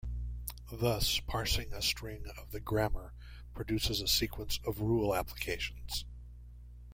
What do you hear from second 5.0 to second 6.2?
applications.